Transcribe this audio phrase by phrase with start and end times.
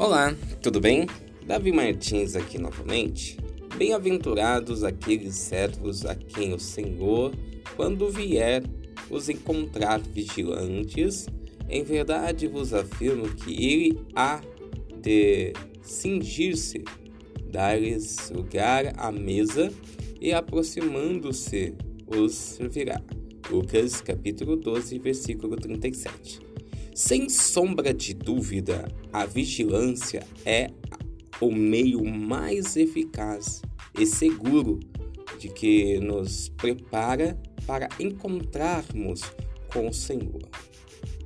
[0.00, 0.32] Olá,
[0.62, 1.08] tudo bem?
[1.44, 3.36] Davi Martins aqui novamente.
[3.76, 7.34] Bem-aventurados aqueles servos a quem o Senhor,
[7.74, 8.62] quando vier,
[9.10, 11.26] os encontrar vigilantes.
[11.68, 14.40] Em verdade vos afirmo que ele há
[15.02, 15.52] de
[15.82, 16.84] cingir-se,
[17.50, 19.68] dar-lhes lugar à mesa
[20.20, 21.74] e aproximando-se
[22.06, 23.02] os servirá.
[23.50, 26.47] Lucas capítulo 12, versículo 37.
[26.98, 30.66] Sem sombra de dúvida, a vigilância é
[31.40, 33.62] o meio mais eficaz
[33.96, 34.80] e seguro
[35.38, 39.20] de que nos prepara para encontrarmos
[39.72, 40.42] com o Senhor.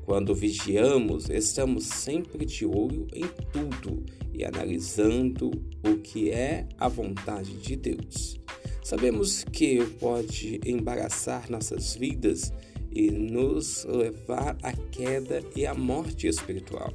[0.05, 5.51] Quando vigiamos, estamos sempre de olho em tudo e analisando
[5.83, 8.39] o que é a vontade de Deus.
[8.84, 12.53] Sabemos que pode embaraçar nossas vidas
[12.95, 16.93] e nos levar à queda e à morte espiritual.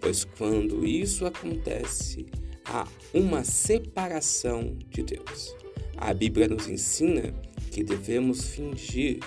[0.00, 2.26] Pois quando isso acontece,
[2.64, 5.54] há uma separação de Deus.
[5.96, 7.34] A Bíblia nos ensina
[7.70, 9.18] que devemos fingir,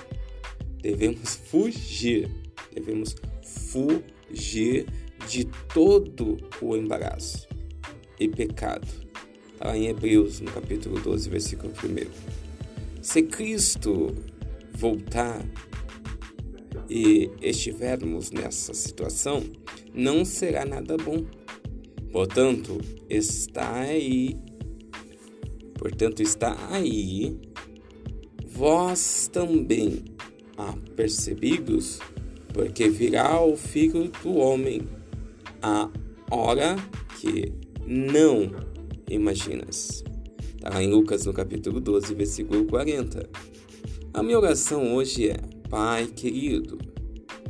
[0.82, 2.30] devemos fugir,
[2.74, 4.86] devemos fugir
[5.28, 7.48] de todo o embaraço
[8.20, 8.88] e pecado.
[9.54, 13.04] Está em Hebreus, no capítulo 12, versículo 1.
[13.04, 14.16] Se Cristo
[14.74, 15.44] voltar
[16.90, 19.44] e estivermos nessa situação,
[19.94, 21.26] não será nada bom.
[22.12, 24.36] Portanto, está aí,
[25.76, 27.40] portanto, está aí
[28.60, 30.04] vós também
[30.58, 32.00] apercebidos,
[32.54, 34.82] porque virá o Filho do Homem
[35.62, 35.90] a
[36.30, 36.76] hora
[37.22, 37.54] que
[37.88, 38.52] não
[39.10, 40.04] imaginas.
[40.56, 43.30] Está lá em Lucas, no capítulo 12, versículo 40.
[44.14, 45.38] A minha oração hoje é
[45.70, 46.80] Pai querido,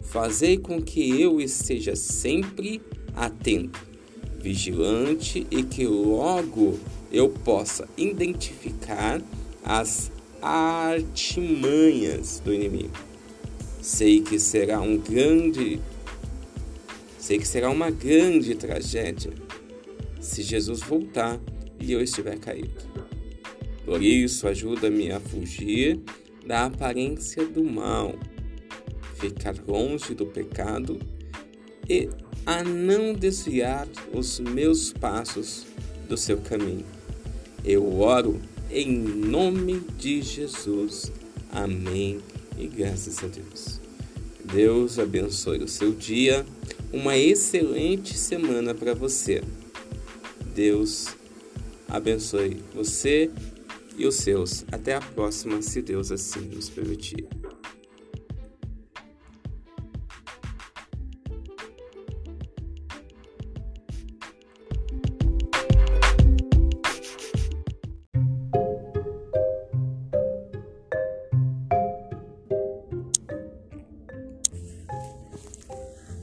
[0.03, 2.81] fazei com que eu esteja sempre
[3.15, 3.79] atento,
[4.41, 6.77] vigilante e que logo
[7.11, 9.21] eu possa identificar
[9.63, 12.91] as artimanhas do inimigo.
[13.81, 15.79] Sei que será um grande
[17.17, 19.31] sei que será uma grande tragédia
[20.19, 21.39] se Jesus voltar
[21.79, 22.89] e eu estiver caído.
[23.85, 25.99] Por isso, ajuda-me a fugir
[26.49, 28.15] da aparência do mal,
[29.19, 30.99] ficar longe do pecado
[31.87, 32.09] e
[32.43, 35.67] a não desviar os meus passos
[36.07, 36.87] do seu caminho.
[37.63, 41.11] Eu oro em nome de Jesus.
[41.51, 42.19] Amém.
[42.57, 43.79] E graças a Deus.
[44.43, 46.43] Deus abençoe o seu dia.
[46.91, 49.43] Uma excelente semana para você.
[50.55, 51.09] Deus
[51.87, 53.29] abençoe você
[53.99, 54.63] e os seus.
[54.71, 57.27] Até a próxima, se Deus assim nos permitir.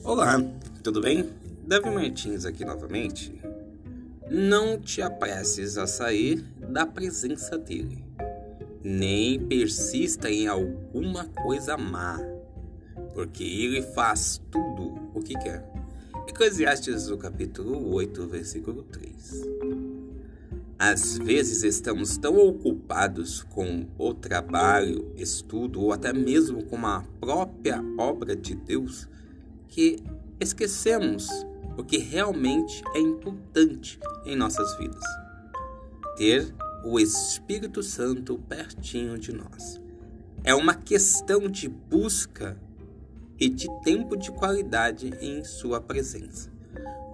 [0.03, 0.43] Olá,
[0.83, 1.29] tudo bem?
[1.67, 3.39] Davi Martins aqui novamente.
[4.31, 8.05] Não te apresses a sair da presença dele,
[8.83, 12.19] nem persista em alguma coisa má,
[13.15, 15.65] porque ele faz tudo o que quer.
[16.29, 19.49] Eclesiastes, o capítulo 8, versículo 3.
[20.79, 27.83] Às vezes estamos tão ocupados com o trabalho, estudo ou até mesmo com a própria
[27.97, 29.09] obra de Deus
[29.69, 29.99] que
[30.39, 31.29] esquecemos
[31.79, 35.26] o que realmente é importante em nossas vidas
[36.17, 36.55] ter
[36.85, 39.81] o Espírito Santo pertinho de nós.
[40.43, 42.61] É uma questão de busca
[43.39, 46.51] e de tempo de qualidade em Sua presença.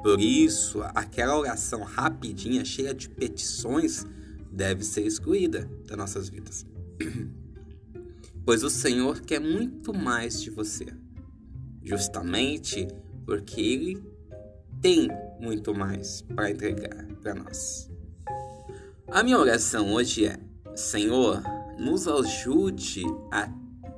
[0.02, 4.04] Por isso, aquela oração rapidinha, cheia de petições,
[4.50, 6.66] deve ser excluída das nossas vidas.
[8.44, 10.86] Pois o Senhor quer muito mais de você,
[11.80, 12.88] justamente
[13.24, 14.02] porque Ele
[14.80, 15.08] tem
[15.40, 17.91] muito mais para entregar para nós.
[19.12, 20.38] A minha oração hoje é:
[20.74, 21.42] Senhor,
[21.78, 23.46] nos ajude a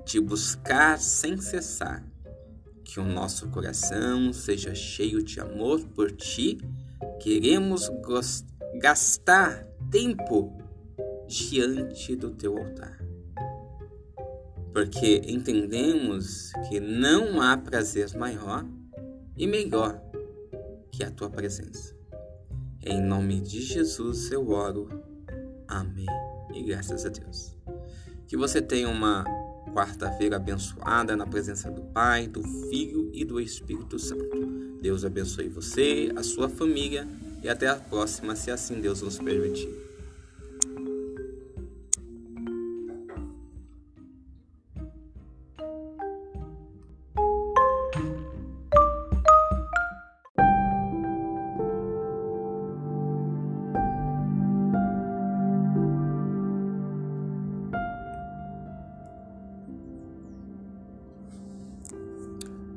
[0.04, 2.04] te buscar sem cessar.
[2.82, 6.58] Que o nosso coração seja cheio de amor por ti.
[7.22, 7.88] Queremos
[8.80, 10.52] gastar tempo
[11.28, 12.98] diante do teu altar.
[14.72, 18.66] Porque entendemos que não há prazer maior
[19.36, 20.02] e melhor
[20.90, 21.93] que a tua presença.
[22.86, 24.88] Em nome de Jesus eu oro.
[25.66, 26.04] Amém.
[26.52, 27.56] E graças a Deus.
[28.26, 29.24] Que você tenha uma
[29.72, 34.78] quarta-feira abençoada na presença do Pai, do Filho e do Espírito Santo.
[34.82, 37.08] Deus abençoe você, a sua família
[37.42, 39.83] e até a próxima, se assim Deus nos permitir.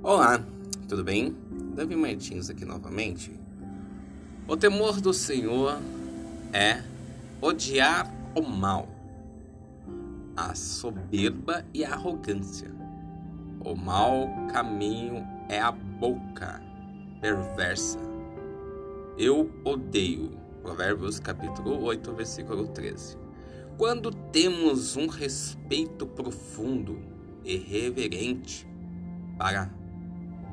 [0.07, 0.41] Olá,
[0.87, 1.35] tudo bem?
[1.75, 3.37] Davi Martins aqui novamente.
[4.47, 5.81] O temor do Senhor
[6.53, 6.81] é
[7.41, 8.87] odiar o mal,
[10.33, 12.71] a soberba e a arrogância.
[13.59, 16.61] O mau caminho é a boca
[17.19, 17.99] perversa.
[19.17, 20.31] Eu odeio.
[20.61, 23.17] Provérbios capítulo 8, versículo 13.
[23.77, 26.97] Quando temos um respeito profundo
[27.43, 28.65] e reverente
[29.37, 29.69] para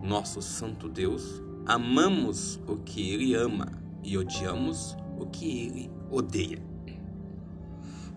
[0.04, 3.72] nosso Santo Deus, amamos o que Ele ama
[4.02, 6.62] e odiamos o que Ele odeia.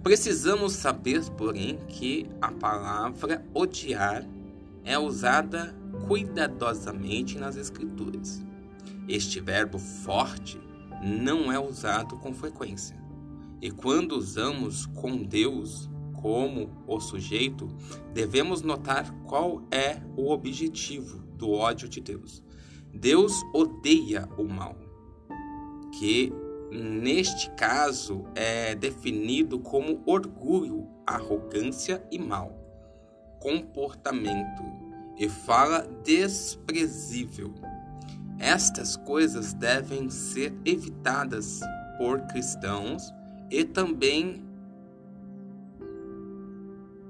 [0.04, 4.28] Precisamos saber, porém, que a palavra odiar
[4.84, 5.74] é usada
[6.08, 8.44] cuidadosamente nas Escrituras.
[9.08, 10.60] Este verbo forte
[11.02, 12.98] não é usado com frequência.
[13.62, 17.68] E quando usamos com Deus como o sujeito,
[18.14, 22.44] devemos notar qual é o objetivo do ódio de Deus.
[22.94, 24.76] Deus odeia o mal,
[25.98, 26.34] que
[26.72, 32.52] neste caso é definido como orgulho, arrogância e mal,
[33.40, 34.64] comportamento
[35.18, 37.54] e fala desprezível.
[38.40, 41.60] Estas coisas devem ser evitadas
[41.98, 43.12] por cristãos
[43.50, 44.46] e também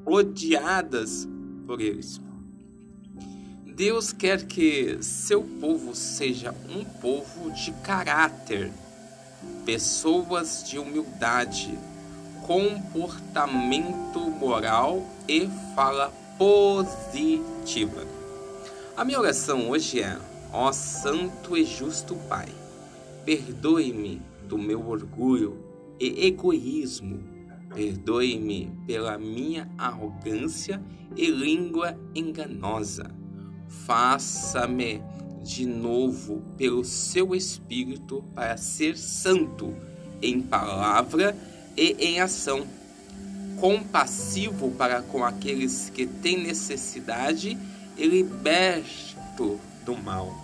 [0.05, 1.27] odiadas
[1.65, 2.21] por eles.
[3.77, 8.71] Deus quer que seu povo seja um povo de caráter,
[9.67, 11.77] pessoas de humildade,
[12.47, 18.03] comportamento moral e fala positiva.
[18.95, 20.17] A minha oração hoje é:
[20.51, 22.49] ó Santo e Justo Pai,
[23.25, 24.19] perdoe-me
[24.49, 25.63] do meu orgulho
[25.99, 27.19] e egoísmo,
[27.75, 30.81] perdoe-me pela minha arrogância
[31.15, 33.15] e língua enganosa
[33.67, 35.01] faça-me
[35.43, 39.73] de novo pelo seu Espírito para ser santo
[40.21, 41.35] em palavra
[41.75, 42.65] e em ação,
[43.59, 47.57] compassivo para com aqueles que têm necessidade
[47.97, 50.35] e liberto do mal.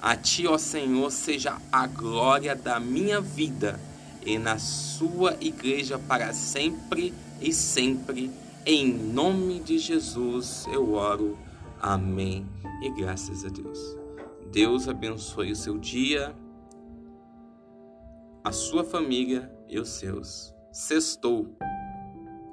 [0.00, 3.80] A ti, ó Senhor, seja a glória da minha vida
[4.24, 8.30] e na sua igreja para sempre e sempre.
[8.64, 11.38] Em nome de Jesus eu oro.
[11.80, 12.46] Amém
[12.82, 13.96] e graças a Deus.
[14.50, 16.34] Deus abençoe o seu dia,
[18.42, 20.54] a sua família e os seus.
[20.72, 21.56] Sextou.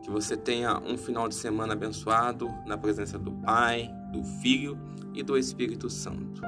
[0.02, 4.78] Que você tenha um final de semana abençoado na presença do Pai, do Filho
[5.14, 6.42] e do Espírito Santo.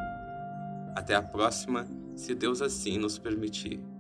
[0.94, 3.95] Até a próxima, se Deus assim nos permitir.